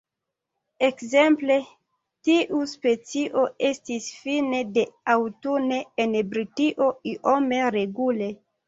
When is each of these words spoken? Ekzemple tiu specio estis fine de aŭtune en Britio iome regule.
Ekzemple 0.85 1.57
tiu 2.29 2.63
specio 2.73 3.45
estis 3.71 4.09
fine 4.25 4.65
de 4.79 4.89
aŭtune 5.19 5.81
en 6.07 6.21
Britio 6.35 6.91
iome 7.15 7.67
regule. 7.81 8.37